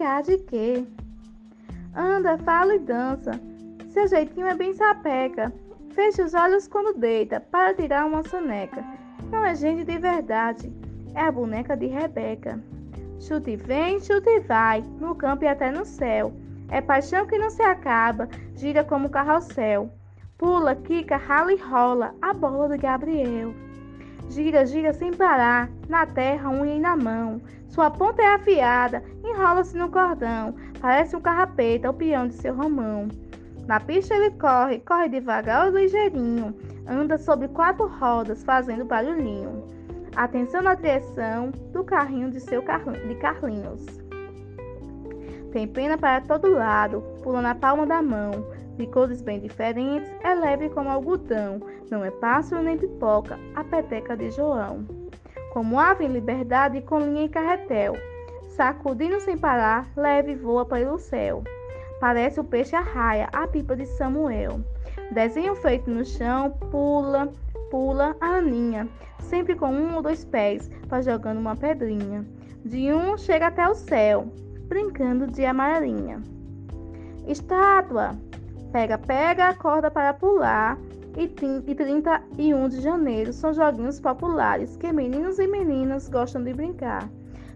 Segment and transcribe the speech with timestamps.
[0.00, 0.86] brincar de quê?
[1.94, 3.32] Anda, fala e dança.
[3.90, 5.52] Seu jeitinho é bem sapeca.
[5.90, 8.82] Fecha os olhos quando deita para tirar uma soneca.
[9.30, 10.72] Não é gente de verdade,
[11.14, 12.58] é a boneca de Rebeca.
[13.20, 16.32] Chute vem, chute vai, no campo e até no céu.
[16.70, 19.90] É paixão que não se acaba, gira como carrossel.
[20.38, 23.52] Pula, quica, rala e rola, a bola de Gabriel.
[24.30, 27.42] Gira, gira sem parar, na terra, unha e na mão.
[27.66, 30.54] Sua ponta é afiada, enrola-se no cordão.
[30.80, 33.08] Parece um carrapeta, o peão de seu Romão.
[33.66, 36.54] Na pista ele corre, corre devagar ou ligeirinho.
[36.86, 39.64] Anda sobre quatro rodas, fazendo barulhinho.
[40.14, 43.84] Atenção na direção do carrinho de seu de Carlinhos.
[45.52, 48.44] Tem pena para todo lado, pula na palma da mão
[48.80, 54.16] de cores bem diferentes, é leve como algodão, não é pássaro nem pipoca, a peteca
[54.16, 54.86] de João.
[55.52, 57.94] Como ave em liberdade com linha e carretel,
[58.48, 61.44] sacudindo sem parar, leve voa pelo céu.
[62.00, 64.60] Parece o peixe arraia, a pipa de Samuel.
[65.12, 67.30] Desenho feito no chão, pula,
[67.70, 68.88] pula a aninha,
[69.18, 72.24] sempre com um ou dois pés, vai jogando uma pedrinha.
[72.64, 74.32] De um chega até o céu,
[74.68, 76.22] brincando de amarelinha.
[77.26, 78.16] Estátua,
[78.72, 80.78] Pega, pega, acorda para pular.
[81.16, 87.10] E 31 de janeiro são joguinhos populares que meninos e meninas gostam de brincar.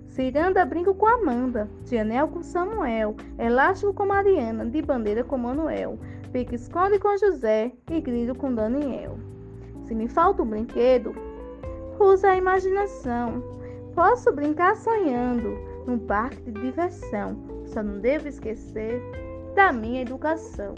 [0.09, 5.99] Ciranda brinca com Amanda, de anel com Samuel, elástico com Mariana, de bandeira com Manuel,
[6.33, 9.17] pique esconde com José e grilo com Daniel.
[9.85, 11.15] Se me falta um brinquedo,
[11.99, 13.43] usa a imaginação.
[13.95, 19.01] Posso brincar sonhando num parque de diversão, só não devo esquecer
[19.55, 20.75] da minha educação.